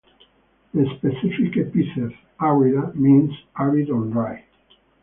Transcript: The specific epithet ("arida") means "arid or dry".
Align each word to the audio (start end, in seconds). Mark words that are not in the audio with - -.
The 0.73 0.83
specific 0.97 1.55
epithet 1.57 2.17
("arida") 2.39 2.95
means 2.95 3.33
"arid 3.55 3.91
or 3.91 4.03
dry". 4.05 4.43